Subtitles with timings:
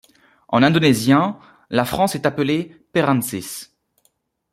[0.47, 1.37] En indonésien,
[1.69, 3.69] la France est appelée Perancis.